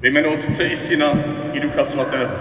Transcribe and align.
Ve 0.00 0.08
jménu 0.08 0.32
Otce 0.32 0.64
i 0.64 0.76
Syna 0.76 1.12
i 1.52 1.60
Ducha 1.60 1.84
Svatého. 1.84 2.32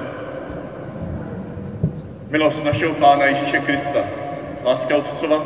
Milost 2.30 2.66
našeho 2.66 2.94
Pána 2.94 3.26
Ježíše 3.26 3.60
Krista, 3.60 4.06
láska 4.64 4.96
Otcova 4.96 5.46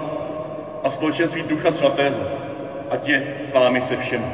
a 0.84 0.90
společenství 0.90 1.42
Ducha 1.42 1.72
Svatého, 1.72 2.18
ať 2.90 3.08
je 3.08 3.38
s 3.50 3.54
vámi 3.54 3.82
se 3.82 3.96
všemi. 3.96 4.26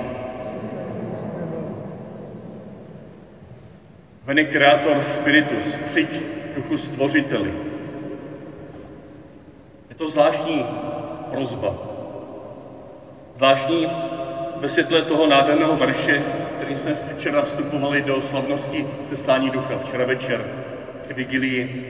Vene 4.25 4.43
Creator 4.43 5.01
Spiritus, 5.01 5.75
přijď 5.85 6.21
duchu 6.55 6.77
stvořiteli. 6.77 7.53
Je 9.89 9.95
to 9.95 10.09
zvláštní 10.09 10.65
prozba. 11.31 11.73
Zvláštní 13.35 13.87
ve 14.57 14.69
světle 14.69 15.01
toho 15.01 15.27
nádherného 15.27 15.75
verše, 15.75 16.38
který 16.59 16.77
jsme 16.77 16.93
včera 16.93 17.41
vstupovali 17.41 18.01
do 18.01 18.21
slavnosti 18.21 18.85
seslání 19.09 19.49
ducha, 19.49 19.77
včera 19.77 20.05
večer 20.05 20.45
při 21.01 21.13
vigilii. 21.13 21.85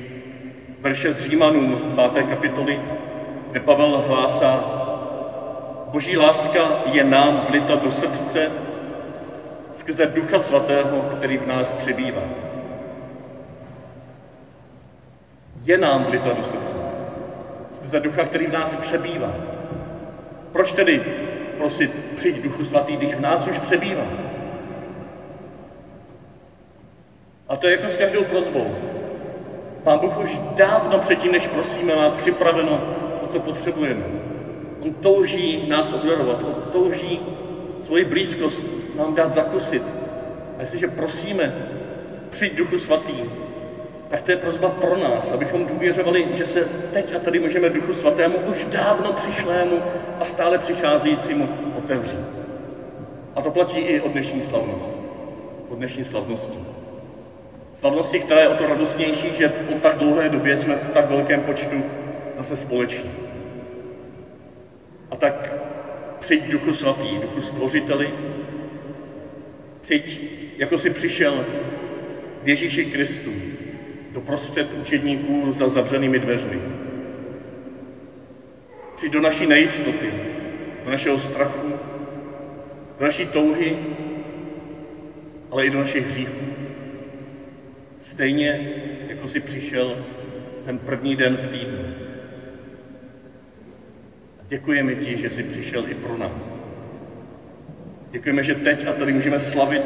Verše 0.79 1.11
z 1.11 1.19
Římanům, 1.19 1.95
5. 2.13 2.25
kapitoly, 2.25 2.79
kde 3.51 3.59
Pavel 3.59 4.03
hlásá, 4.07 4.63
Boží 5.91 6.17
láska 6.17 6.79
je 6.85 7.03
nám 7.03 7.45
vlita 7.49 7.75
do 7.75 7.91
srdce 7.91 8.51
skrze 9.73 10.05
Ducha 10.05 10.39
Svatého, 10.39 11.01
který 11.17 11.37
v 11.37 11.47
nás 11.47 11.73
přebývá. 11.73 12.23
Je 15.63 15.77
nám 15.77 16.03
vlita 16.03 16.33
do 16.33 16.43
srdce 16.43 16.75
skrze 17.71 17.99
Ducha, 17.99 18.23
který 18.23 18.47
v 18.47 18.51
nás 18.51 18.75
přebývá. 18.75 19.31
Proč 20.51 20.73
tedy 20.73 21.01
prosit, 21.57 21.91
přijď 22.15 22.41
Duchu 22.41 22.63
Svatý, 22.63 22.95
když 22.97 23.15
v 23.15 23.19
nás 23.19 23.47
už 23.47 23.59
přebývá? 23.59 24.18
A 27.49 27.55
to 27.55 27.67
je 27.67 27.71
jako 27.71 27.87
s 27.89 27.95
každou 27.95 28.23
prozbou. 28.23 28.75
Pán 29.83 29.99
Bůh 29.99 30.17
už 30.17 30.39
dávno 30.55 30.99
předtím, 30.99 31.31
než 31.31 31.47
prosíme, 31.47 31.95
má 31.95 32.09
připraveno 32.09 32.81
to, 33.21 33.27
co 33.27 33.39
potřebujeme. 33.39 34.03
On 34.79 34.93
touží 34.93 35.65
nás 35.69 35.93
obdarovat, 35.93 36.43
on 36.43 36.63
touží 36.71 37.19
svoji 37.81 38.05
blízkost 38.05 38.63
nám 38.97 39.15
dát 39.15 39.33
zakusit. 39.33 39.83
A 40.57 40.61
jestliže 40.61 40.87
prosíme, 40.87 41.53
přijď 42.29 42.55
Duchu 42.55 42.79
Svatý, 42.79 43.13
tak 44.09 44.21
to 44.21 44.31
je 44.31 44.37
prozba 44.37 44.69
pro 44.69 44.97
nás, 44.97 45.31
abychom 45.31 45.65
důvěřovali, 45.65 46.27
že 46.33 46.45
se 46.45 46.67
teď 46.93 47.15
a 47.15 47.19
tady 47.19 47.39
můžeme 47.39 47.69
Duchu 47.69 47.93
Svatému 47.93 48.37
už 48.37 48.65
dávno 48.65 49.13
přišlému 49.13 49.81
a 50.19 50.25
stále 50.25 50.57
přicházejícímu 50.57 51.49
otevřít. 51.77 52.25
A 53.35 53.41
to 53.41 53.51
platí 53.51 53.79
i 53.79 54.01
o 54.01 54.09
dnešní 54.09 54.41
slavnost. 54.41 54.89
O 55.69 55.75
dnešní 55.75 56.03
slavnosti. 56.03 56.78
Slavnosti, 57.79 58.19
která 58.19 58.41
je 58.41 58.47
o 58.47 58.53
to 58.53 58.65
radostnější, 58.65 59.31
že 59.31 59.49
po 59.49 59.75
tak 59.75 59.95
dlouhé 59.97 60.29
době 60.29 60.57
jsme 60.57 60.75
v 60.75 60.89
tak 60.89 61.05
velkém 61.07 61.41
počtu 61.41 61.85
zase 62.37 62.55
společní. 62.55 63.11
A 65.11 65.15
tak 65.15 65.53
přijď 66.19 66.41
Duchu 66.49 66.73
Svatý, 66.73 67.17
Duchu 67.17 67.41
Stvořiteli, 67.41 68.13
přijď, 69.81 70.21
jako 70.57 70.77
si 70.77 70.89
přišel 70.89 71.45
v 72.43 72.47
Ježíši 72.47 72.85
Kristu, 72.85 73.35
do 74.11 74.21
prostřed 74.21 74.67
učedníků 74.73 75.51
za 75.51 75.69
zavřenými 75.69 76.19
dveřmi. 76.19 76.61
Přijď 78.95 79.11
do 79.11 79.19
naší 79.21 79.45
nejistoty, 79.45 80.13
do 80.83 80.89
našeho 80.89 81.17
strachu, 81.17 81.77
do 82.97 83.03
naší 83.03 83.25
touhy, 83.25 83.77
ale 85.51 85.65
i 85.65 85.69
do 85.69 85.77
našich 85.77 86.05
hříchů. 86.05 86.68
Stejně, 88.09 88.69
jako 89.07 89.27
si 89.27 89.39
přišel 89.39 89.97
ten 90.65 90.77
první 90.77 91.15
den 91.15 91.37
v 91.37 91.47
týdnu. 91.47 91.85
Děkujeme 94.47 94.95
ti, 94.95 95.17
že 95.17 95.29
jsi 95.29 95.43
přišel 95.43 95.87
i 95.87 95.93
pro 95.93 96.17
nás. 96.17 96.41
Děkujeme, 98.11 98.43
že 98.43 98.55
teď 98.55 98.87
a 98.87 98.93
tady 98.93 99.13
můžeme 99.13 99.39
slavit 99.39 99.83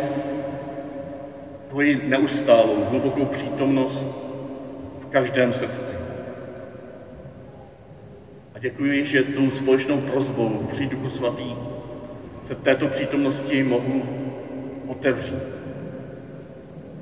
tvoji 1.69 2.01
neustálou, 2.07 2.83
hlubokou 2.83 3.25
přítomnost 3.25 4.07
v 5.00 5.06
každém 5.06 5.53
srdci. 5.53 5.95
A 8.56 8.59
děkuji, 8.59 9.06
že 9.06 9.23
tou 9.23 9.50
společnou 9.50 10.00
prozbou 10.00 10.66
při 10.67 10.85
Duchu 10.85 11.09
Svatý 11.09 11.56
se 12.44 12.56
této 12.56 12.88
přítomnosti 12.88 13.63
mohu 13.63 14.06
otevřít. 14.88 15.44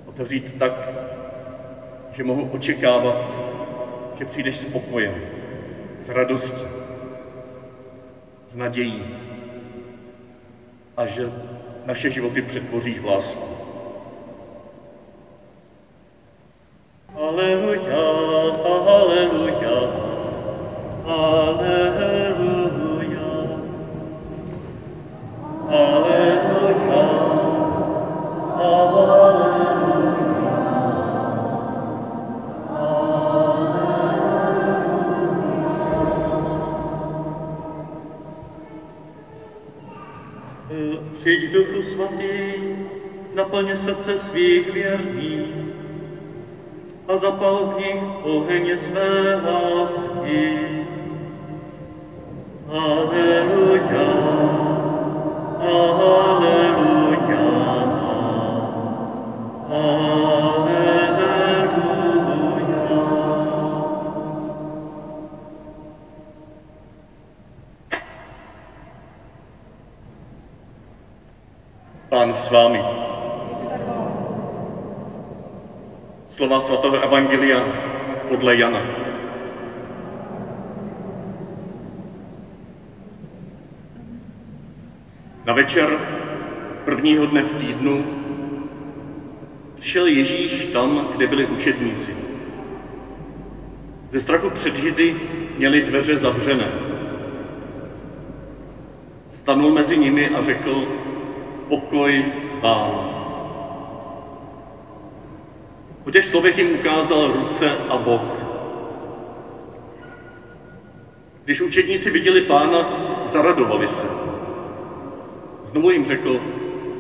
Otevřít 0.06 0.56
tak, 0.60 1.01
že 2.12 2.24
mohu 2.24 2.50
očekávat, 2.52 3.16
že 4.18 4.26
přijdeš 4.26 4.58
s 4.58 4.66
pokojem, 4.66 5.22
s 6.06 6.10
radostí, 6.10 6.66
s 8.50 8.56
nadějí 8.56 9.04
a 10.98 11.06
že 11.06 11.32
naše 11.86 12.10
životy 12.10 12.42
přetvoříš 12.42 13.00
v 13.00 13.06
lásku. 13.06 13.44
Aleluja, 17.16 17.71
svých 44.32 44.72
věrných 44.72 45.52
a 47.08 47.18
zapal 47.18 47.76
v 47.76 47.80
nich 47.80 48.04
oheň 48.24 48.78
své 48.78 49.36
lásky. 49.44 50.68
Aleluja, 52.72 54.08
aleluja, 55.60 56.16
aleluja. 58.72 59.32
Pán 72.10 72.36
s 72.36 72.52
vámi. 72.52 73.01
Slova 76.42 76.60
svatého 76.60 76.98
Evangelia 76.98 77.70
podle 78.28 78.56
Jana. 78.56 78.82
Na 85.46 85.54
večer 85.54 86.00
prvního 86.86 87.26
dne 87.26 87.44
v 87.44 87.54
týdnu 87.54 88.06
přišel 89.76 90.06
Ježíš 90.06 90.66
tam, 90.66 91.08
kde 91.12 91.28
byli 91.28 91.46
učedníci. 91.46 92.16
Ze 94.12 94.20
strachu 94.20 94.50
před 94.50 94.76
Židy 94.76 95.16
měli 95.58 95.82
dveře 95.82 96.18
zavřené. 96.18 96.72
Stanul 99.32 99.72
mezi 99.72 99.98
nimi 99.98 100.30
a 100.30 100.42
řekl, 100.42 100.88
pokoj 101.68 102.26
vám. 102.62 103.21
Po 106.04 106.12
těch 106.12 106.26
slovech 106.26 106.58
jim 106.58 106.80
ukázal 106.80 107.28
ruce 107.28 107.78
a 107.90 107.98
bok. 107.98 108.22
Když 111.44 111.62
učedníci 111.62 112.10
viděli 112.10 112.42
pána, 112.42 112.90
zaradovali 113.26 113.88
se. 113.88 114.08
Znovu 115.64 115.90
jim 115.90 116.06
řekl, 116.06 116.42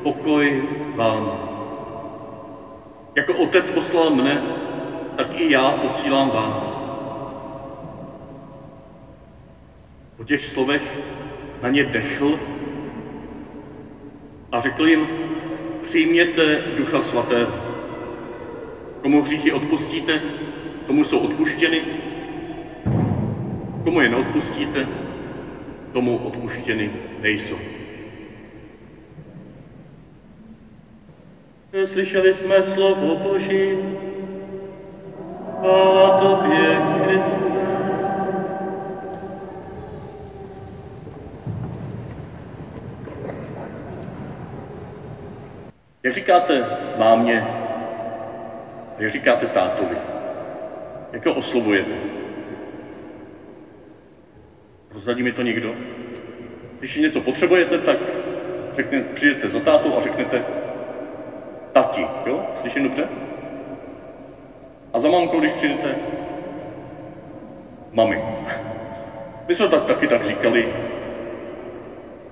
pokoj 0.03 0.63
vám. 0.95 1.49
Jako 3.15 3.33
otec 3.33 3.71
poslal 3.71 4.09
mne, 4.09 4.43
tak 5.17 5.39
i 5.39 5.51
já 5.51 5.71
posílám 5.71 6.29
vás. 6.29 6.91
Po 10.17 10.23
těch 10.23 10.45
slovech 10.45 10.99
na 11.61 11.69
ně 11.69 11.83
dechl 11.83 12.39
a 14.51 14.59
řekl 14.59 14.87
jim, 14.87 15.07
přijměte 15.81 16.61
Ducha 16.77 17.01
Svatého. 17.01 17.70
Komu 19.01 19.21
hříchy 19.21 19.51
odpustíte, 19.51 20.21
tomu 20.87 21.03
jsou 21.03 21.19
odpuštěny. 21.19 21.81
Komu 23.83 24.01
je 24.01 24.09
neodpustíte, 24.09 24.87
tomu 25.93 26.17
odpuštěny 26.17 26.91
nejsou. 27.21 27.57
Slyšeli 31.85 32.33
jsme 32.33 32.63
slovo 32.63 33.15
Boží. 33.15 33.77
Chvála 35.59 36.19
Tobě, 36.19 36.81
Kriste. 37.05 37.51
Jak 46.03 46.13
říkáte 46.13 46.65
mámě, 46.97 47.60
jak 49.01 49.11
říkáte 49.11 49.47
tátovi? 49.47 49.97
Jak 51.11 51.25
ho 51.25 51.33
oslovujete? 51.33 51.95
Rozradí 54.93 55.23
mi 55.23 55.31
to 55.31 55.41
někdo? 55.41 55.75
Když 56.79 56.95
něco 56.95 57.21
potřebujete, 57.21 57.77
tak 57.77 57.97
řekne, 58.73 59.01
přijdete 59.01 59.49
za 59.49 59.59
tátou 59.59 59.97
a 59.97 60.01
řeknete 60.01 60.43
tati, 61.71 62.07
jo? 62.25 62.45
Slyším 62.61 62.83
dobře? 62.83 63.07
A 64.93 64.99
za 64.99 65.09
mamkou, 65.09 65.39
když 65.39 65.51
přijdete, 65.51 65.95
mami. 67.91 68.21
My 69.47 69.55
jsme 69.55 69.67
tak 69.67 69.83
taky 69.83 70.07
tak 70.07 70.23
říkali. 70.23 70.73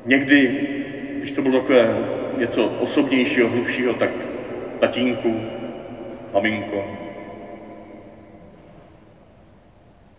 Někdy, 0.05 0.67
když 1.19 1.31
to 1.31 1.41
bylo 1.41 1.59
takové 1.59 1.97
něco 2.37 2.65
osobnějšího, 2.65 3.49
hlubšího, 3.49 3.93
tak 3.93 4.09
tatínku, 4.79 5.58
maminko. 6.33 6.85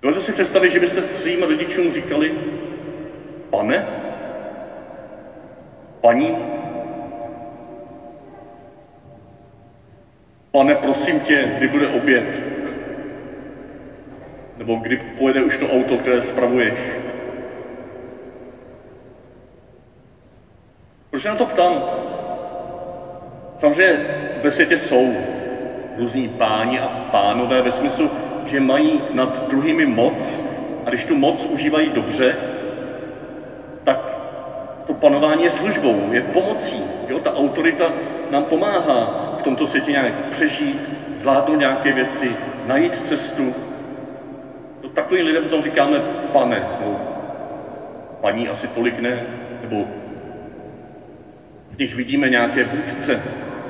Dovedete 0.02 0.24
si 0.24 0.32
představit, 0.32 0.70
že 0.70 0.80
byste 0.80 1.02
svým 1.02 1.42
rodičům 1.42 1.90
říkali, 1.90 2.32
pane, 3.50 3.86
paní, 6.00 6.36
pane, 10.50 10.74
prosím 10.74 11.20
tě, 11.20 11.54
kdy 11.56 11.68
bude 11.68 11.88
oběd? 11.88 12.40
Nebo 14.56 14.74
kdy 14.74 14.96
pojede 14.96 15.42
už 15.42 15.58
to 15.58 15.68
auto, 15.68 15.98
které 15.98 16.22
spravuješ? 16.22 16.78
Proč 21.10 21.24
na 21.24 21.36
to 21.36 21.46
ptám? 21.46 21.82
Samozřejmě 23.56 23.98
ve 24.42 24.50
světě 24.50 24.78
jsou 24.78 25.29
různí 26.00 26.28
páni 26.28 26.80
a 26.80 26.88
pánové 27.10 27.62
ve 27.62 27.72
smyslu, 27.72 28.10
že 28.46 28.60
mají 28.60 29.00
nad 29.12 29.48
druhými 29.48 29.86
moc 29.86 30.42
a 30.86 30.88
když 30.88 31.04
tu 31.04 31.16
moc 31.16 31.46
užívají 31.46 31.90
dobře, 31.90 32.36
tak 33.84 33.98
to 34.86 34.94
panování 34.94 35.44
je 35.44 35.50
službou, 35.50 36.08
je 36.12 36.20
pomocí. 36.20 36.82
Jo? 37.08 37.18
Ta 37.18 37.34
autorita 37.34 37.92
nám 38.30 38.44
pomáhá 38.44 39.34
v 39.38 39.42
tomto 39.42 39.66
světě 39.66 39.92
nějak 39.92 40.14
přežít, 40.30 40.80
zvládnout 41.16 41.56
nějaké 41.56 41.92
věci, 41.92 42.36
najít 42.66 43.06
cestu. 43.06 43.54
To 44.80 44.88
takovým 44.88 45.26
lidem 45.26 45.42
potom 45.42 45.62
říkáme 45.62 45.98
pane, 46.32 46.62
no, 46.84 47.00
paní 48.20 48.48
asi 48.48 48.68
tolik 48.68 48.98
ne, 48.98 49.22
nebo 49.62 49.84
v 51.70 51.78
nich 51.78 51.94
vidíme 51.94 52.28
nějaké 52.28 52.64
vůdce, 52.64 53.22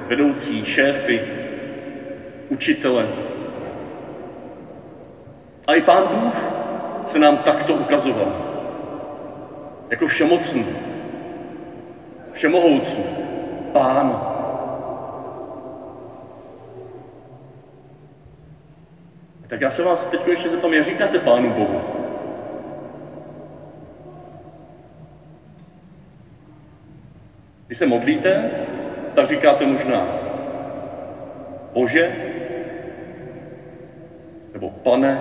vedoucí, 0.08 0.64
šéfy, 0.64 1.39
učitele. 2.50 3.08
A 5.66 5.74
i 5.74 5.80
Pán 5.80 6.06
Bůh 6.06 6.34
se 7.06 7.18
nám 7.18 7.38
takto 7.38 7.74
ukazoval. 7.74 8.32
Jako 9.90 10.06
všemocný, 10.06 10.66
všemohoucí, 12.32 13.04
Pán. 13.72 14.26
Tak 19.46 19.60
já 19.60 19.70
se 19.70 19.82
vás 19.82 20.06
teď 20.06 20.20
ještě 20.26 20.48
zeptám, 20.48 20.72
jak 20.72 20.84
říkáte 20.84 21.18
Pánu 21.18 21.50
Bohu? 21.50 21.80
Když 27.66 27.78
se 27.78 27.86
modlíte, 27.86 28.50
tak 29.14 29.26
říkáte 29.26 29.66
možná 29.66 30.06
Bože, 31.72 32.12
nebo 34.60 34.70
Pane, 34.70 35.20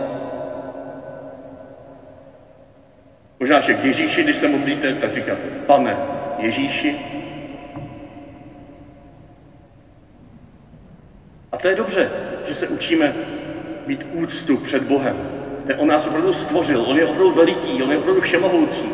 možná, 3.40 3.60
že 3.60 3.74
k 3.74 3.84
Ježíši, 3.84 4.24
když 4.24 4.36
se 4.36 4.48
modlíte, 4.48 4.94
tak 4.94 5.14
říkáte 5.14 5.42
Pane 5.66 5.98
Ježíši. 6.38 6.96
A 11.52 11.58
to 11.58 11.68
je 11.68 11.76
dobře, 11.76 12.12
že 12.48 12.56
se 12.56 12.68
učíme 12.68 13.14
mít 13.88 14.08
úctu 14.14 14.58
před 14.58 14.84
Bohem. 14.84 15.18
Ten 15.68 15.80
on 15.80 15.88
nás 15.88 16.08
opravdu 16.08 16.34
stvořil, 16.34 16.82
on 16.82 16.98
je 16.98 17.06
opravdu 17.06 17.32
veliký, 17.32 17.84
on 17.84 17.92
je 17.92 17.98
opravdu 17.98 18.22
všemohoucí. 18.22 18.92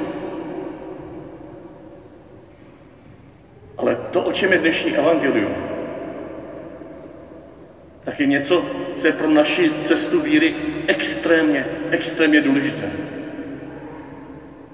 Ale 3.78 3.96
to, 4.12 4.22
o 4.22 4.32
čem 4.32 4.52
je 4.52 4.58
dnešní 4.58 4.98
evangelium, 4.98 5.65
tak 8.06 8.20
je 8.20 8.26
něco, 8.26 8.66
co 8.96 9.08
je 9.08 9.14
pro 9.14 9.30
naši 9.30 9.72
cestu 9.82 10.22
víry 10.22 10.56
extrémně, 10.88 11.66
extrémně 11.92 12.42
důležité. 12.42 12.92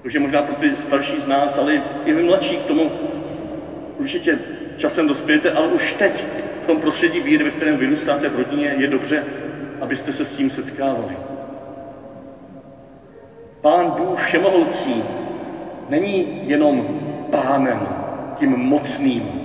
Takže 0.02 0.20
možná 0.20 0.42
pro 0.42 0.54
ty 0.54 0.76
starší 0.76 1.20
z 1.20 1.26
nás, 1.26 1.58
ale 1.58 1.82
i 2.04 2.12
vy 2.12 2.22
mladší 2.22 2.56
k 2.56 2.64
tomu 2.64 2.90
určitě 3.98 4.38
časem 4.76 5.08
dospějete, 5.08 5.52
ale 5.52 5.66
už 5.66 5.92
teď 5.92 6.24
v 6.62 6.66
tom 6.66 6.80
prostředí 6.80 7.20
víry, 7.20 7.44
ve 7.44 7.50
kterém 7.50 7.76
vyrůstáte 7.76 8.28
v 8.28 8.36
rodině, 8.36 8.74
je 8.78 8.88
dobře, 8.88 9.24
abyste 9.80 10.12
se 10.12 10.24
s 10.24 10.36
tím 10.36 10.50
setkávali. 10.50 11.16
Pán 13.60 13.90
Bůh 13.90 14.22
všemohoucí 14.22 15.04
není 15.88 16.42
jenom 16.44 17.00
pánem, 17.30 17.88
tím 18.34 18.50
mocným, 18.50 19.42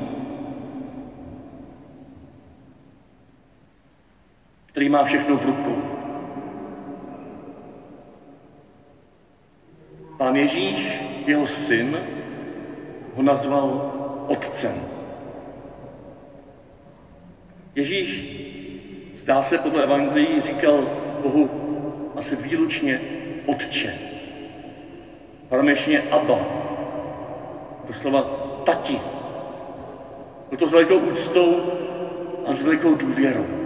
který 4.78 4.90
má 4.90 5.04
všechno 5.04 5.38
v 5.38 5.46
rukou. 5.46 5.76
Pán 10.18 10.36
Ježíš, 10.36 11.02
jeho 11.26 11.48
syn, 11.48 11.98
ho 13.16 13.24
nazval 13.24 13.92
otcem. 14.28 14.82
Ježíš, 17.76 18.38
zdá 19.16 19.42
se 19.42 19.58
podle 19.58 19.84
Evangelií, 19.84 20.42
říkal 20.42 20.90
Bohu 21.24 21.50
asi 22.16 22.36
výlučně 22.36 23.02
otče. 23.46 23.94
Paramešně 25.50 26.02
Abba. 26.02 26.40
Doslova 27.88 28.22
tati. 28.66 29.02
Byl 30.50 30.58
to 30.58 30.68
s 30.68 30.72
velikou 30.72 30.98
úctou 30.98 31.62
a 32.46 32.56
s 32.56 32.64
velikou 32.64 32.96
důvěrou. 32.96 33.57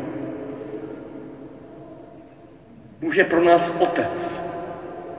Bůh 3.01 3.17
je 3.17 3.23
pro 3.23 3.43
nás 3.43 3.73
otec. 3.79 4.41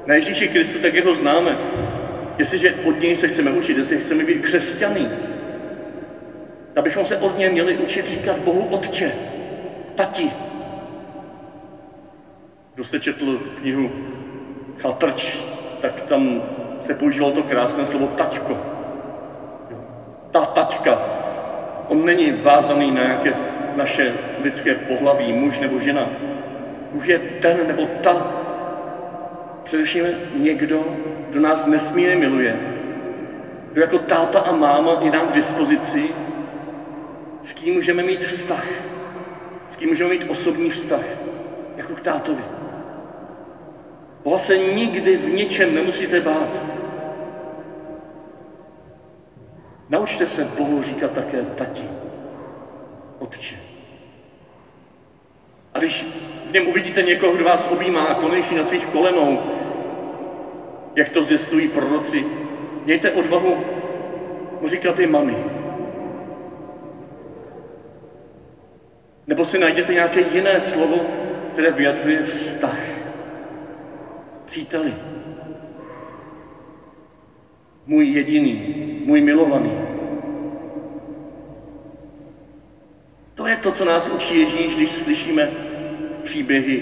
Na 0.06 0.14
Ježíši 0.14 0.48
Kristu, 0.48 0.78
tak 0.78 0.94
jeho 0.94 1.14
známe. 1.14 1.58
Jestliže 2.38 2.74
od 2.84 3.00
něj 3.00 3.16
se 3.16 3.28
chceme 3.28 3.50
učit, 3.50 3.78
jestli 3.78 4.00
chceme 4.00 4.24
být 4.24 4.42
křesťaný, 4.42 5.08
tak 6.72 6.84
bychom 6.84 7.04
se 7.04 7.16
od 7.16 7.38
něj 7.38 7.50
měli 7.50 7.76
učit 7.76 8.08
říkat 8.08 8.38
Bohu 8.38 8.64
Otče, 8.64 9.12
Tati. 9.94 10.30
Kdo 12.74 12.84
jste 12.84 13.00
četl 13.00 13.38
knihu 13.60 13.90
Chatrč, 14.78 15.38
tak 15.80 16.00
tam 16.00 16.42
se 16.80 16.94
používalo 16.94 17.32
to 17.32 17.42
krásné 17.42 17.86
slovo 17.86 18.06
taťko. 18.06 18.56
Ta 20.30 20.44
taťka. 20.44 20.98
On 21.88 22.04
není 22.04 22.32
vázaný 22.32 22.90
na 22.90 23.02
nějaké 23.02 23.34
naše 23.76 24.12
lidské 24.42 24.74
pohlaví, 24.74 25.32
muž 25.32 25.60
nebo 25.60 25.78
žena. 25.78 26.08
Bůh 26.92 27.08
je 27.08 27.18
ten 27.18 27.66
nebo 27.66 27.86
ta, 27.86 28.42
především 29.62 30.04
někdo, 30.34 30.84
kdo 31.30 31.40
nás 31.40 31.66
nesmírně 31.66 32.16
miluje, 32.16 32.60
kdo 33.72 33.80
jako 33.80 33.98
táta 33.98 34.40
a 34.40 34.52
máma 34.52 34.98
je 35.00 35.10
nám 35.10 35.28
k 35.28 35.34
dispozici, 35.34 36.08
s 37.42 37.52
kým 37.52 37.74
můžeme 37.74 38.02
mít 38.02 38.24
vztah, 38.24 38.66
s 39.68 39.76
kým 39.76 39.88
můžeme 39.88 40.10
mít 40.10 40.30
osobní 40.30 40.70
vztah, 40.70 41.04
jako 41.76 41.94
k 41.94 42.00
tátovi. 42.00 42.42
Boha 44.24 44.38
se 44.38 44.58
nikdy 44.58 45.16
v 45.16 45.28
ničem 45.28 45.74
nemusíte 45.74 46.20
bát. 46.20 46.62
Naučte 49.88 50.26
se 50.26 50.44
Bohu 50.44 50.82
říkat 50.82 51.12
také 51.12 51.42
tati, 51.42 51.88
otče. 53.18 53.56
A 55.74 55.78
když 55.78 56.06
něm 56.52 56.68
uvidíte 56.68 57.02
někoho, 57.02 57.32
kdo 57.32 57.44
vás 57.44 57.68
objímá 57.70 58.04
a 58.04 58.14
konečí 58.14 58.54
na 58.54 58.64
svých 58.64 58.86
kolenou, 58.86 59.40
jak 60.96 61.08
to 61.08 61.24
zjistují 61.24 61.68
proroci, 61.68 62.24
mějte 62.84 63.10
odvahu 63.10 63.56
mu 64.60 64.68
říkat 64.68 64.98
i 64.98 65.06
mami. 65.06 65.36
Nebo 69.26 69.44
si 69.44 69.58
najděte 69.58 69.94
nějaké 69.94 70.20
jiné 70.20 70.60
slovo, 70.60 70.96
které 71.52 71.70
vyjadřuje 71.70 72.22
vztah. 72.22 72.78
Příteli. 74.44 74.94
Můj 77.86 78.06
jediný, 78.06 78.74
můj 79.04 79.20
milovaný. 79.20 79.78
To 83.34 83.46
je 83.46 83.56
to, 83.56 83.72
co 83.72 83.84
nás 83.84 84.08
učí 84.08 84.40
Ježíš, 84.40 84.76
když 84.76 84.90
slyšíme 84.90 85.50
příběhy 86.22 86.80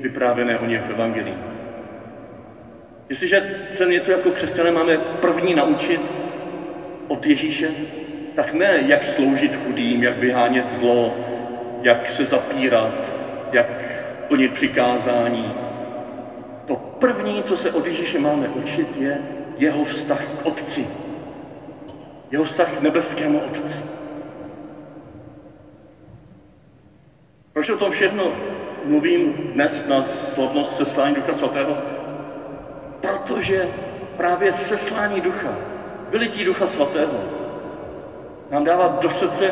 vyprávěné 0.00 0.58
o 0.58 0.66
něm 0.66 0.82
v 0.82 0.90
Evangelii. 0.90 1.34
Jestliže 3.08 3.66
se 3.70 3.86
něco 3.86 4.12
jako 4.12 4.30
křesťané 4.30 4.70
máme 4.70 4.96
první 4.96 5.54
naučit 5.54 6.00
od 7.08 7.26
Ježíše, 7.26 7.70
tak 8.34 8.52
ne 8.52 8.82
jak 8.86 9.06
sloužit 9.06 9.56
chudým, 9.56 10.02
jak 10.02 10.18
vyhánět 10.18 10.68
zlo, 10.68 11.16
jak 11.82 12.10
se 12.10 12.24
zapírat, 12.24 13.12
jak 13.52 13.82
plnit 14.28 14.52
přikázání. 14.52 15.54
To 16.66 16.76
první, 16.76 17.42
co 17.42 17.56
se 17.56 17.70
od 17.70 17.86
Ježíše 17.86 18.18
máme 18.18 18.48
učit, 18.48 18.96
je 18.96 19.18
jeho 19.58 19.84
vztah 19.84 20.24
k 20.24 20.46
Otci. 20.46 20.86
Jeho 22.30 22.44
vztah 22.44 22.78
k 22.78 22.82
nebeskému 22.82 23.40
Otci. 23.40 23.80
Proč 27.52 27.70
o 27.70 27.76
tom 27.76 27.90
všechno 27.90 28.32
mluvím 28.86 29.32
dnes 29.32 29.86
na 29.86 30.04
slavnost 30.04 30.76
seslání 30.76 31.14
Ducha 31.14 31.34
Svatého? 31.34 31.76
Protože 33.00 33.68
právě 34.16 34.52
seslání 34.52 35.20
Ducha, 35.20 35.54
vylití 36.10 36.44
Ducha 36.44 36.66
Svatého, 36.66 37.24
nám 38.50 38.64
dává 38.64 38.98
do 39.00 39.10
srdce 39.10 39.50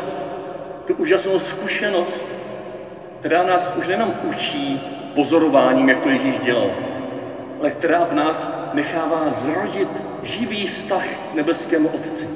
tu 0.85 0.93
úžasnou 0.93 1.39
zkušenost, 1.39 2.27
která 3.19 3.43
nás 3.43 3.75
už 3.75 3.87
nejenom 3.87 4.13
učí 4.23 4.81
pozorováním, 5.15 5.89
jak 5.89 5.99
to 5.99 6.09
Ježíš 6.09 6.39
dělal, 6.39 6.71
ale 7.59 7.71
která 7.71 8.05
v 8.05 8.13
nás 8.13 8.51
nechává 8.73 9.33
zrodit 9.33 9.89
živý 10.23 10.67
vztah 10.67 11.05
k 11.31 11.33
nebeskému 11.33 11.87
Otci. 11.87 12.29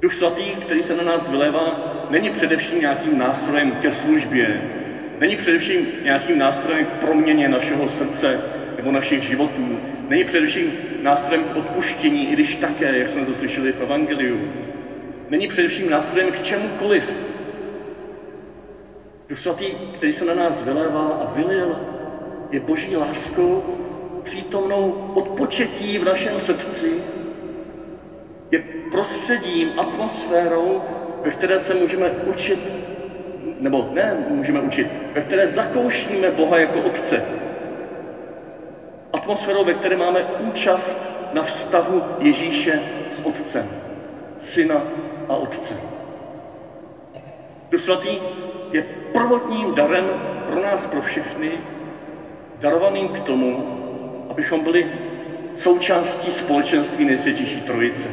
Duch 0.00 0.14
Svatý, 0.14 0.44
který 0.44 0.82
se 0.82 0.96
na 0.96 1.02
nás 1.02 1.28
vylévá, 1.28 1.80
není 2.10 2.30
především 2.30 2.80
nějakým 2.80 3.18
nástrojem 3.18 3.72
ke 3.72 3.92
službě, 3.92 4.60
není 5.20 5.36
především 5.36 5.86
nějakým 6.02 6.38
nástrojem 6.38 6.84
k 6.84 6.88
proměně 6.88 7.48
našeho 7.48 7.88
srdce 7.88 8.40
nebo 8.76 8.90
našich 8.90 9.22
životů, 9.22 9.78
není 10.08 10.24
především 10.24 10.72
nástrojem 11.02 11.44
k 11.44 11.56
odpuštění, 11.56 12.30
i 12.30 12.32
když 12.32 12.54
také, 12.54 12.98
jak 12.98 13.08
jsme 13.08 13.24
to 13.26 13.34
slyšeli 13.34 13.72
v 13.72 13.80
Evangeliu, 13.80 14.40
není 15.30 15.48
především 15.48 15.90
nástrojem 15.90 16.30
k 16.30 16.42
čemukoliv. 16.42 17.20
Duch 19.28 19.38
Svatý, 19.38 19.66
který 19.94 20.12
se 20.12 20.24
na 20.24 20.34
nás 20.34 20.62
vylévá 20.62 21.08
a 21.08 21.34
vylil, 21.34 21.76
je 22.50 22.60
boží 22.60 22.96
láskou 22.96 23.62
přítomnou 24.22 25.10
odpočetí 25.14 25.98
v 25.98 26.04
našem 26.04 26.40
srdci, 26.40 26.92
je 28.50 28.58
prostředím, 28.90 29.72
atmosférou, 29.76 30.82
ve 31.22 31.30
které 31.30 31.58
se 31.58 31.74
můžeme 31.74 32.10
učit, 32.26 32.83
nebo 33.64 33.88
ne 33.92 34.16
můžeme 34.28 34.60
učit, 34.60 34.86
ve 35.12 35.20
které 35.20 35.48
zakoušíme 35.48 36.30
Boha 36.30 36.58
jako 36.58 36.80
Otce. 36.80 37.22
Atmosférou, 39.12 39.64
ve 39.64 39.74
které 39.74 39.96
máme 39.96 40.24
účast 40.38 41.00
na 41.32 41.42
vztahu 41.42 42.02
Ježíše 42.18 42.80
s 43.12 43.20
Otcem, 43.24 43.68
Syna 44.40 44.82
a 45.28 45.36
Otce. 45.36 45.74
Duch 47.70 47.80
Svatý 47.80 48.18
je 48.72 48.82
prvotním 49.12 49.74
darem 49.74 50.04
pro 50.46 50.60
nás, 50.60 50.86
pro 50.86 51.00
všechny, 51.00 51.50
darovaným 52.60 53.08
k 53.08 53.20
tomu, 53.20 53.66
abychom 54.30 54.60
byli 54.60 54.86
součástí 55.54 56.30
společenství 56.30 57.04
nejsvětější 57.04 57.60
trojice 57.60 58.08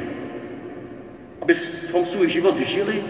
abychom 1.41 2.05
svůj 2.05 2.27
život 2.27 2.59
žili 2.59 3.03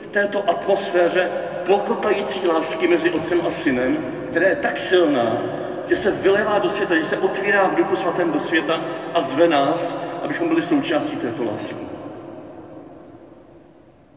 v 0.00 0.06
této 0.06 0.50
atmosféře 0.50 1.30
klokotající 1.64 2.46
lásky 2.46 2.88
mezi 2.88 3.10
otcem 3.10 3.40
a 3.46 3.50
synem, 3.50 3.96
která 4.30 4.48
je 4.48 4.56
tak 4.56 4.78
silná, 4.78 5.42
že 5.88 5.96
se 5.96 6.10
vylevá 6.10 6.58
do 6.58 6.70
světa, 6.70 6.96
že 6.96 7.04
se 7.04 7.18
otvírá 7.18 7.68
v 7.68 7.74
duchu 7.74 7.96
svatém 7.96 8.32
do 8.32 8.40
světa 8.40 8.80
a 9.14 9.20
zve 9.20 9.48
nás, 9.48 9.98
abychom 10.22 10.48
byli 10.48 10.62
součástí 10.62 11.16
této 11.16 11.44
lásky. 11.44 11.76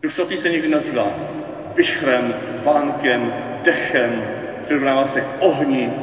Duch 0.01 0.13
svatý 0.13 0.37
se 0.37 0.49
někdy 0.49 0.67
nazývá 0.67 1.07
vychrem, 1.75 2.35
vánkem, 2.63 3.33
dechem, 3.63 4.23
přirovnává 4.63 5.07
se 5.07 5.21
k 5.21 5.27
ohni, 5.39 5.93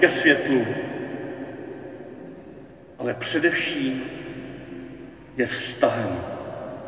ke 0.00 0.10
světlu, 0.10 0.66
ale 2.98 3.14
především 3.14 4.02
je 5.36 5.46
vztahem 5.46 6.32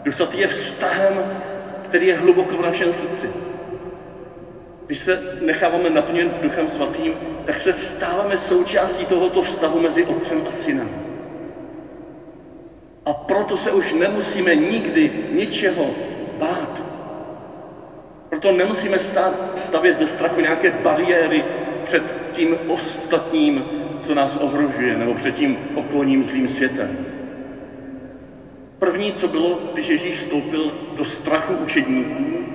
Duch 0.05 0.15
Svatý 0.15 0.39
je 0.39 0.49
vztahem, 0.49 1.41
který 1.89 2.07
je 2.07 2.17
hluboko 2.17 2.57
v 2.57 2.63
našem 2.63 2.93
srdci. 2.93 3.29
Když 4.87 4.99
se 4.99 5.19
necháváme 5.41 5.91
naplnit 5.91 6.29
Duchem 6.41 6.69
Svatým, 6.69 7.17
tak 7.45 7.61
se 7.61 7.73
stáváme 7.73 8.37
součástí 8.37 9.05
tohoto 9.05 9.43
vztahu 9.43 9.79
mezi 9.79 10.05
Otcem 10.05 10.43
a 10.47 10.51
Synem. 10.51 10.91
A 13.05 13.13
proto 13.13 13.57
se 13.57 13.71
už 13.71 13.93
nemusíme 13.93 14.55
nikdy 14.55 15.11
ničeho 15.31 15.95
bát. 16.39 16.85
Proto 18.29 18.53
nemusíme 18.53 18.99
stát, 18.99 19.59
stavět 19.59 19.97
ze 19.97 20.07
strachu 20.07 20.41
nějaké 20.41 20.71
bariéry 20.71 21.45
před 21.83 22.03
tím 22.31 22.57
ostatním, 22.67 23.65
co 23.99 24.15
nás 24.15 24.37
ohrožuje, 24.37 24.97
nebo 24.97 25.15
před 25.15 25.35
tím 25.35 25.57
okolním 25.75 26.25
zlým 26.25 26.49
světem. 26.49 26.99
První, 28.79 29.13
co 29.13 29.29
bylo, 29.29 29.71
když 29.73 29.89
Ježíš 29.89 30.19
vstoupil 30.19 30.75
do 30.95 31.05
strachu 31.05 31.55
učedníků 31.55 32.54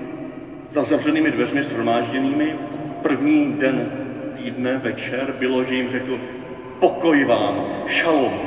za 0.70 0.84
zavřenými 0.84 1.32
dveřmi 1.32 1.64
shromážděnými, 1.64 2.56
první 3.02 3.54
den 3.54 3.92
týdne, 4.36 4.78
večer, 4.78 5.36
bylo, 5.40 5.64
že 5.64 5.76
jim 5.76 5.88
řekl, 5.88 6.20
pokoj 6.80 7.26
vám, 7.26 7.84
šalom. 7.88 8.40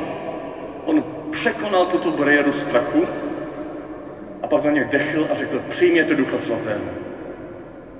On 0.84 1.04
překonal 1.30 1.86
tuto 1.86 2.10
bariéru 2.10 2.52
strachu 2.52 3.06
a 4.42 4.46
pak 4.46 4.64
na 4.64 4.70
ně 4.70 4.88
dechl 4.90 5.26
a 5.30 5.34
řekl, 5.34 5.62
přijměte 5.68 6.14
Ducha 6.14 6.38
Svatého. 6.38 6.84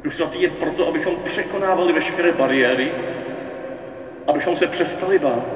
Duch 0.02 0.14
Svatý 0.14 0.43
je 0.43 0.50
proto, 0.50 0.88
abychom 0.88 1.17
překonávali 1.25 1.93
veškeré 1.93 2.33
bariéry, 2.33 2.93
abychom 4.26 4.57
se 4.57 4.67
přestali 4.67 5.19
bát, 5.19 5.47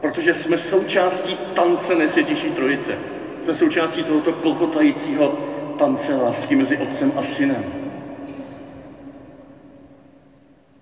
protože 0.00 0.34
jsme 0.34 0.58
součástí 0.58 1.38
tance 1.54 1.94
nesvětější 1.94 2.50
trojice. 2.50 2.98
Jsme 3.44 3.54
součástí 3.54 4.04
tohoto 4.04 4.32
klokotajícího 4.32 5.38
tance 5.78 6.16
lásky 6.16 6.56
mezi 6.56 6.78
otcem 6.78 7.12
a 7.16 7.22
synem. 7.22 7.64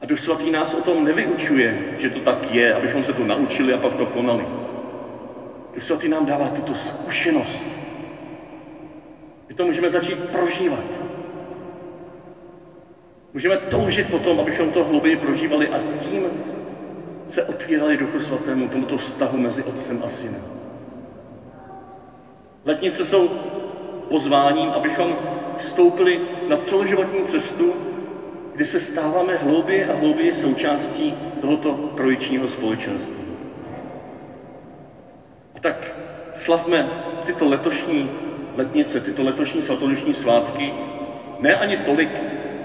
A 0.00 0.06
Duch 0.06 0.20
Svatý 0.20 0.50
nás 0.50 0.74
o 0.74 0.80
tom 0.80 1.04
nevyučuje, 1.04 1.96
že 1.98 2.10
to 2.10 2.20
tak 2.20 2.54
je, 2.54 2.74
abychom 2.74 3.02
se 3.02 3.12
to 3.12 3.24
naučili 3.24 3.72
a 3.72 3.78
pak 3.78 3.94
to 3.94 4.06
konali. 4.06 4.46
Duch 5.74 5.82
Svatý 5.82 6.08
nám 6.08 6.26
dává 6.26 6.48
tuto 6.48 6.74
zkušenost. 6.74 7.66
My 9.48 9.54
to 9.54 9.66
můžeme 9.66 9.90
začít 9.90 10.18
prožívat. 10.18 10.84
Můžeme 13.34 13.56
toužit 13.56 14.10
potom, 14.10 14.40
abychom 14.40 14.70
to 14.70 14.84
hlouběji 14.84 15.16
prožívali 15.16 15.68
a 15.68 15.78
tím 15.98 16.22
se 17.28 17.44
otvírali 17.44 17.96
Duchu 17.96 18.20
Svatému, 18.20 18.68
tomuto 18.68 18.96
vztahu 18.96 19.38
mezi 19.38 19.62
Otcem 19.62 20.02
a 20.04 20.08
Synem. 20.08 20.42
Letnice 22.64 23.04
jsou 23.04 23.28
pozváním, 24.08 24.70
abychom 24.70 25.16
vstoupili 25.58 26.20
na 26.48 26.56
celoživotní 26.56 27.24
cestu, 27.24 27.74
kdy 28.54 28.66
se 28.66 28.80
stáváme 28.80 29.36
hlouběji 29.36 29.84
a 29.84 29.96
hlouběji 29.96 30.34
součástí 30.34 31.14
tohoto 31.40 31.72
trojičního 31.72 32.48
společenství. 32.48 33.26
A 35.54 35.60
tak 35.60 35.94
slavme 36.34 36.88
tyto 37.24 37.48
letošní 37.48 38.10
letnice, 38.56 39.00
tyto 39.00 39.22
letošní 39.22 39.62
svatodušní 39.62 40.14
svátky, 40.14 40.72
ne 41.40 41.54
ani 41.54 41.76
tolik 41.76 42.10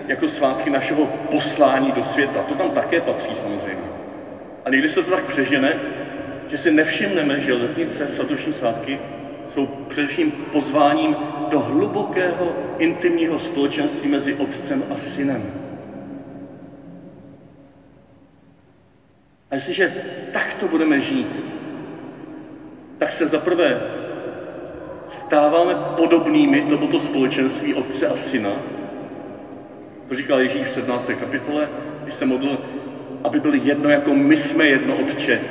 jako 0.07 0.27
svátky 0.27 0.69
našeho 0.69 1.05
poslání 1.05 1.91
do 1.91 2.03
světa, 2.03 2.43
to 2.47 2.55
tam 2.55 2.71
také 2.71 3.01
patří 3.01 3.35
samozřejmě, 3.35 3.83
a 4.65 4.69
někdy 4.69 4.89
se 4.89 5.03
to 5.03 5.11
tak 5.11 5.23
přežene, 5.23 5.75
že 6.47 6.57
si 6.57 6.71
nevšimneme, 6.71 7.39
že 7.39 7.53
letnice, 7.53 8.07
svatoční 8.09 8.53
svátky 8.53 8.99
jsou 9.53 9.67
především 9.67 10.31
pozváním 10.31 11.15
do 11.49 11.59
hlubokého 11.59 12.55
intimního 12.77 13.39
společenství 13.39 14.09
mezi 14.09 14.33
otcem 14.33 14.83
a 14.93 14.97
synem. 14.97 15.53
A 19.51 19.55
jestliže 19.55 19.95
takto 20.33 20.67
budeme 20.67 20.99
žít, 20.99 21.43
tak 22.97 23.11
se 23.11 23.27
zaprvé 23.27 23.81
stáváme 25.09 25.75
podobnými 25.97 26.61
tomuto 26.61 26.99
společenství 26.99 27.73
otce 27.73 28.07
a 28.07 28.17
syna 28.17 28.51
To 30.09 30.15
říkal 30.15 30.39
Ježíš 30.39 30.67
v 30.67 30.71
17. 30.71 31.11
kapitole, 31.19 31.69
když 32.03 32.15
se 32.15 32.25
modlil, 32.25 32.57
aby 33.23 33.39
byli 33.39 33.61
jedno, 33.63 33.89
jako 33.89 34.13
my 34.13 34.37
jsme 34.37 34.65
jedno, 34.65 34.95
Otče. 34.95 35.41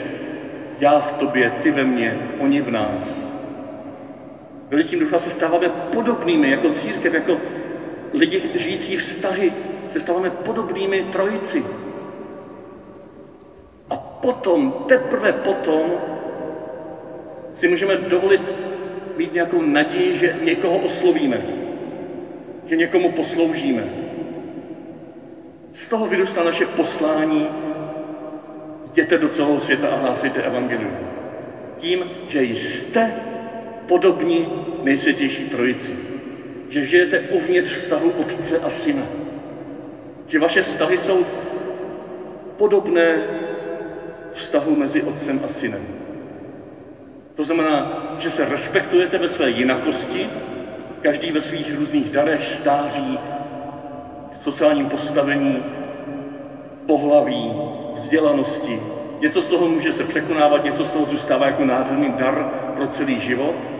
Já 0.81 1.01
v 1.01 1.13
tobě, 1.13 1.51
ty 1.63 1.71
ve 1.71 1.85
mně, 1.85 2.19
oni 2.39 2.61
v 2.61 2.71
nás. 2.71 3.30
Vylitím 4.71 5.01
ducha 5.01 5.19
se 5.19 5.31
stáváme 5.31 5.69
podobnými 5.69 6.51
jako 6.51 6.71
církev, 6.71 7.15
jako 7.15 7.41
lidi 8.13 8.43
žijící 8.55 8.97
vztahy, 8.97 9.53
se 9.89 10.01
stáváme 10.01 10.31
podobnými 10.31 11.03
trojici. 11.13 11.65
A 13.91 13.97
potom, 13.97 14.85
teprve 14.89 15.33
potom, 15.33 15.83
si 17.55 17.69
můžeme 17.69 17.97
dovolit 17.97 18.55
mít 19.17 19.33
nějakou 19.35 19.63
naději, 19.63 20.17
že 20.17 20.37
někoho 20.43 20.79
oslovíme, 20.79 21.41
že 22.67 22.77
někomu 22.77 23.13
posloužíme. 23.13 23.85
Z 25.75 25.89
toho 25.89 26.07
vyrůstá 26.07 26.45
naše 26.45 26.67
poslání, 26.67 27.49
jděte 28.91 29.19
do 29.19 29.29
celého 29.29 29.61
světa 29.61 29.89
a 29.89 29.97
hlásejte 29.97 30.43
evangelium. 30.43 30.97
Tím, 31.79 32.05
že 32.29 32.43
jste 32.43 33.13
podobní 33.91 34.49
nejsvětější 34.83 35.45
trojici. 35.45 35.97
Že 36.69 36.85
žijete 36.85 37.21
uvnitř 37.21 37.73
vztahu 37.73 38.11
otce 38.11 38.59
a 38.59 38.71
syna. 38.71 39.03
Že 40.27 40.39
vaše 40.39 40.63
vztahy 40.63 40.99
jsou 40.99 41.27
podobné 42.57 43.23
vztahu 44.33 44.77
mezi 44.77 45.03
otcem 45.03 45.41
a 45.45 45.49
synem. 45.49 45.87
To 47.35 47.45
znamená, 47.45 48.07
že 48.19 48.31
se 48.31 48.45
respektujete 48.45 49.19
ve 49.19 49.29
své 49.29 49.51
jinakosti, 49.51 50.31
každý 51.03 51.33
ve 51.33 51.41
svých 51.41 51.79
různých 51.79 52.11
darech, 52.11 52.49
stáří, 52.49 53.19
sociálním 54.43 54.87
postavení, 54.87 55.63
pohlaví, 56.87 57.53
vzdělanosti. 57.95 58.81
Něco 59.21 59.43
z 59.43 59.47
toho 59.47 59.69
může 59.69 59.93
se 59.93 60.05
překonávat, 60.05 60.65
něco 60.65 60.85
z 60.85 60.91
toho 60.91 61.05
zůstává 61.07 61.47
jako 61.47 61.65
nádherný 61.65 62.13
dar 62.13 62.51
pro 62.77 62.87
celý 62.87 63.21
život, 63.21 63.80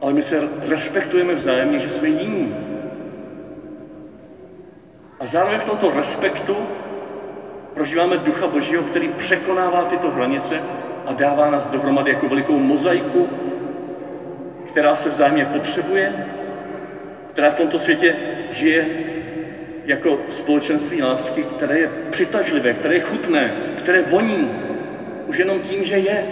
ale 0.00 0.12
my 0.12 0.22
se 0.22 0.48
respektujeme 0.68 1.34
vzájemně, 1.34 1.78
že 1.78 1.90
jsme 1.90 2.08
jiní. 2.08 2.56
A 5.20 5.26
zároveň 5.26 5.60
v 5.60 5.64
tomto 5.64 5.90
respektu 5.90 6.56
prožíváme 7.74 8.16
Ducha 8.16 8.46
Božího, 8.46 8.82
který 8.82 9.08
překonává 9.08 9.84
tyto 9.84 10.10
hranice 10.10 10.60
a 11.06 11.12
dává 11.12 11.50
nás 11.50 11.70
dohromady 11.70 12.10
jako 12.10 12.28
velikou 12.28 12.58
mozaiku, 12.58 13.28
která 14.68 14.94
se 14.94 15.08
vzájemně 15.08 15.44
potřebuje, 15.44 16.12
která 17.32 17.50
v 17.50 17.54
tomto 17.54 17.78
světě 17.78 18.16
žije 18.50 18.86
jako 19.84 20.18
společenství 20.30 21.02
lásky, 21.02 21.42
které 21.42 21.78
je 21.78 21.90
přitažlivé, 22.10 22.72
které 22.72 22.94
je 22.94 23.00
chutné, 23.00 23.52
které 23.78 24.02
voní 24.02 24.50
už 25.26 25.38
jenom 25.38 25.60
tím, 25.60 25.84
že 25.84 25.98
je. 25.98 26.26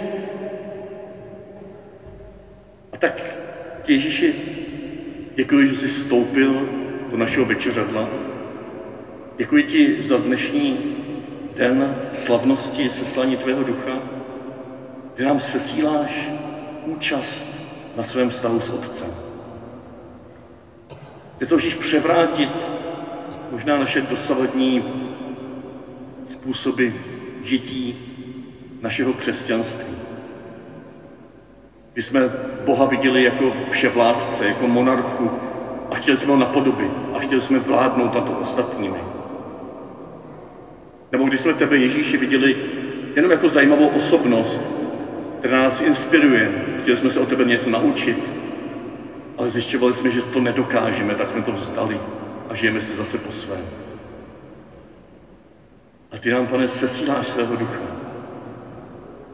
A 2.93 2.97
tak 2.97 3.21
Ježíši, 3.87 4.35
děkuji, 5.35 5.67
že 5.67 5.75
jsi 5.75 5.87
vstoupil 5.87 6.67
do 7.11 7.17
našeho 7.17 7.45
večeřadla. 7.45 8.09
Děkuji 9.37 9.63
ti 9.63 9.95
za 9.99 10.17
dnešní 10.17 10.79
den 11.55 11.95
slavnosti 12.13 12.89
seslání 12.89 13.35
tvého 13.35 13.63
ducha, 13.63 14.01
kde 15.15 15.25
nám 15.25 15.39
sesíláš 15.39 16.31
účast 16.85 17.47
na 17.95 18.03
svém 18.03 18.29
vztahu 18.29 18.59
s 18.59 18.69
Otcem. 18.69 19.13
Ty 21.37 21.45
to 21.45 21.57
převrátit 21.75 22.71
možná 23.51 23.77
naše 23.77 24.01
dosavadní 24.01 24.83
způsoby 26.27 26.87
žití 27.41 27.95
našeho 28.81 29.13
křesťanství. 29.13 30.04
Kdy 31.95 32.01
jsme 32.01 32.29
Boha 32.65 32.85
viděli 32.85 33.23
jako 33.23 33.53
vševládce, 33.69 34.47
jako 34.47 34.67
monarchu 34.67 35.31
a 35.91 35.95
chtěli 35.95 36.17
jsme 36.17 36.31
ho 36.31 36.37
napodobit 36.37 36.91
a 37.13 37.19
chtěli 37.19 37.41
jsme 37.41 37.59
vládnout 37.59 38.15
na 38.15 38.21
to 38.21 38.33
ostatními. 38.33 38.97
Nebo 41.11 41.23
když 41.23 41.39
jsme 41.39 41.53
tebe 41.53 41.77
Ježíši 41.77 42.17
viděli 42.17 42.55
jenom 43.15 43.31
jako 43.31 43.49
zajímavou 43.49 43.87
osobnost, 43.87 44.61
která 45.39 45.63
nás 45.63 45.81
inspiruje, 45.81 46.51
chtěli 46.81 46.97
jsme 46.97 47.09
se 47.09 47.19
o 47.19 47.25
tebe 47.25 47.43
něco 47.43 47.69
naučit, 47.69 48.17
ale 49.37 49.49
zjišťovali 49.49 49.93
jsme, 49.93 50.09
že 50.09 50.21
to 50.21 50.39
nedokážeme, 50.39 51.15
tak 51.15 51.27
jsme 51.27 51.41
to 51.41 51.51
vzdali 51.51 51.99
a 52.49 52.55
žijeme 52.55 52.79
si 52.79 52.95
zase 52.95 53.17
po 53.17 53.31
svém. 53.31 53.65
A 56.11 56.17
ty 56.17 56.29
nám, 56.29 56.47
pane, 56.47 56.67
sesíláš 56.67 57.27
svého 57.27 57.55
ducha. 57.55 57.83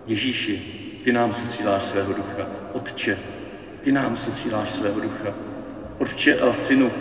Ježíši, 0.08 0.81
ty 1.04 1.12
nám 1.12 1.34
sesíláš 1.34 1.84
svého 1.84 2.14
ducha. 2.14 2.48
Otče, 2.74 3.18
ty 3.82 3.92
nám 3.92 4.18
sesíláš 4.18 4.72
svého 4.72 5.00
ducha. 5.00 5.34
Otče 5.98 6.40
a 6.40 6.54
synu, 6.54 6.92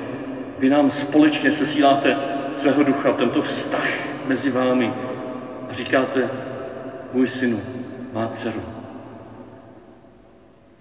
vy 0.59 0.69
nám 0.69 0.91
společně 0.91 1.53
sesíláte 1.53 2.17
svého 2.55 2.83
ducha, 2.83 3.13
tento 3.13 3.43
vztah 3.43 3.89
mezi 4.27 4.51
vámi. 4.51 4.93
A 5.69 5.73
říkáte, 5.73 6.31
můj 7.13 7.27
synu, 7.27 7.61
má 8.13 8.29
dceru. 8.29 8.63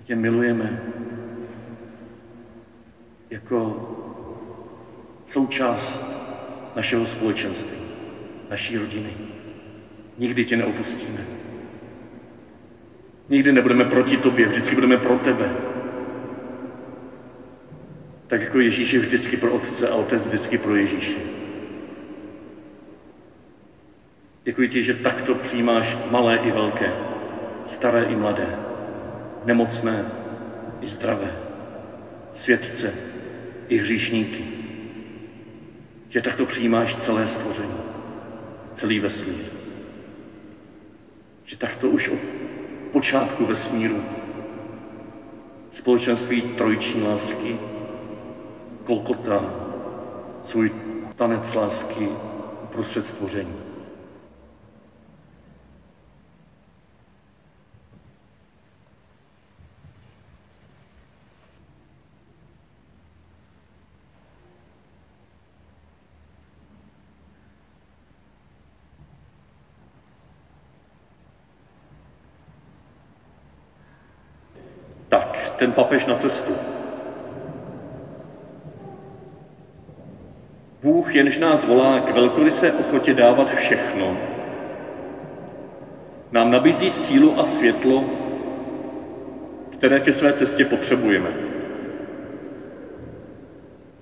Tě 0.04 0.16
milujeme 0.16 0.82
jako 3.30 3.90
součást 5.26 6.06
našeho 6.76 7.06
společenství, 7.06 7.78
naší 8.50 8.78
rodiny. 8.78 9.10
Nikdy 10.18 10.46
tě 10.46 10.58
neopustíme. 10.58 11.39
Nikdy 13.30 13.52
nebudeme 13.52 13.84
proti 13.84 14.18
tobě, 14.18 14.48
vždycky 14.48 14.76
budeme 14.76 14.98
pro 14.98 15.16
tebe. 15.16 15.52
Tak 18.28 18.42
jako 18.42 18.60
Ježíš 18.60 18.94
je 18.94 19.00
vždycky 19.00 19.38
pro 19.38 19.52
Otce 19.52 19.88
a 19.88 19.96
Otec 19.96 20.28
vždycky 20.28 20.58
pro 20.58 20.76
Ježíše. 20.76 21.20
Děkuji 24.44 24.68
ti, 24.68 24.84
že 24.84 24.94
takto 24.94 25.36
přijímáš 25.36 25.98
malé 26.10 26.36
i 26.36 26.52
velké, 26.52 26.92
staré 27.66 28.04
i 28.04 28.16
mladé, 28.16 28.56
nemocné 29.46 30.06
i 30.82 30.88
zdravé, 30.88 31.36
světce 32.34 32.94
i 33.68 33.78
hříšníky 33.78 34.60
že 36.10 36.22
takto 36.22 36.46
přijímáš 36.46 36.96
celé 36.96 37.28
stvoření, 37.28 37.80
celý 38.74 39.00
vesmír. 39.00 39.46
Že 41.44 41.56
takto 41.56 41.90
už 41.90 42.08
od 42.08 42.20
počátku 42.92 43.46
vesmíru 43.46 44.04
společenství 45.72 46.42
trojční 46.42 47.02
lásky 47.02 47.60
kolkotá 48.86 49.54
svůj 50.44 50.72
tanec 51.16 51.54
lásky 51.54 52.10
prostřed 52.72 53.06
stvoření. 53.06 53.70
ten 75.60 75.69
papež 75.80 76.06
na 76.06 76.16
cestu. 76.16 76.54
Bůh 80.84 81.16
jenž 81.16 81.38
nás 81.40 81.66
volá 81.66 82.00
k 82.00 82.12
velkorysé 82.12 82.72
ochotě 82.72 83.14
dávat 83.14 83.52
všechno, 83.52 84.18
nám 86.32 86.52
nabízí 86.52 86.92
sílu 86.92 87.40
a 87.40 87.44
světlo, 87.44 88.04
které 89.70 90.00
ke 90.00 90.14
své 90.14 90.34
cestě 90.34 90.66
potřebujeme. 90.66 91.30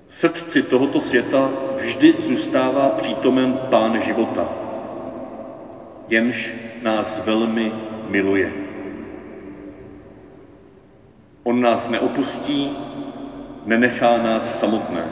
V 0.07 0.15
srdci 0.15 0.63
tohoto 0.63 1.01
světa 1.01 1.49
vždy 1.75 2.13
zůstává 2.19 2.89
přítomen 2.89 3.53
Pán 3.69 4.01
života, 4.01 4.49
jenž 6.09 6.53
nás 6.81 7.21
velmi 7.25 7.71
miluje. 8.09 8.66
On 11.47 11.61
nás 11.61 11.89
neopustí, 11.89 12.77
nenechá 13.65 14.17
nás 14.17 14.59
samotné. 14.59 15.05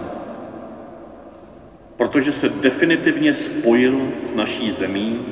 Protože 1.97 2.31
se 2.31 2.49
definitivně 2.49 3.33
spojil 3.33 4.11
s 4.25 4.33
naší 4.33 4.71
zemí 4.71 5.25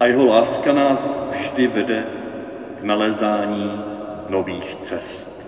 a 0.00 0.06
jeho 0.06 0.26
láska 0.26 0.72
nás 0.72 1.18
vždy 1.30 1.66
vede 1.66 2.06
k 2.80 2.82
nalezání 2.82 3.82
nových 4.28 4.74
cest. 4.74 5.46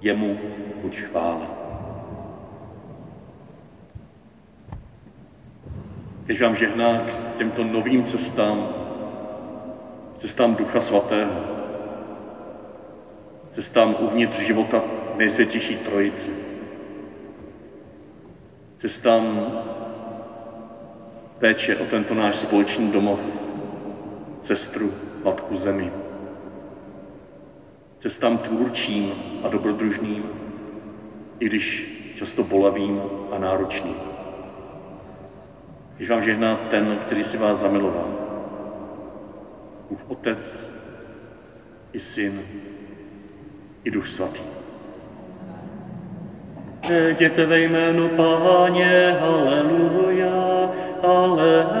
Jemu 0.00 0.38
buď 0.82 0.96
chvála. 0.96 1.46
Když 6.24 6.42
vám 6.42 6.54
žehná 6.54 6.98
k 6.98 7.36
těmto 7.38 7.64
novým 7.64 8.04
cestám, 8.04 8.68
cestám 10.18 10.54
Ducha 10.54 10.80
Svatého 10.80 11.51
cestám 13.52 13.96
uvnitř 13.98 14.38
života 14.38 14.82
nejsvětější 15.16 15.76
trojici, 15.76 16.30
cestám 18.76 19.52
péče 21.38 21.76
o 21.76 21.84
tento 21.84 22.14
náš 22.14 22.36
společný 22.36 22.92
domov, 22.92 23.20
sestru, 24.42 24.94
matku 25.24 25.56
zemi, 25.56 25.92
cestám 27.98 28.38
tvůrčím 28.38 29.12
a 29.44 29.48
dobrodružným, 29.48 30.24
i 31.38 31.44
když 31.44 31.92
často 32.16 32.44
bolavým 32.44 33.02
a 33.32 33.38
náročným. 33.38 33.94
Když 35.96 36.10
vám 36.10 36.22
žehná 36.22 36.56
ten, 36.56 36.98
který 37.06 37.24
si 37.24 37.36
vás 37.36 37.58
zamiloval. 37.58 38.18
Bůh 39.90 40.10
Otec 40.10 40.70
i 41.92 42.00
Syn 42.00 42.42
i 43.84 43.90
Duch 43.90 44.08
Svatý. 44.08 44.40
Jděte 47.10 47.46
ve 47.46 47.60
jménu 47.60 48.08
Páně, 48.08 49.16
haleluja, 49.20 50.70
haleluja. 51.02 51.72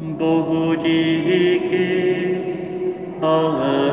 Bohu 0.00 0.74
díky, 0.74 2.38
haleluja. 3.20 3.85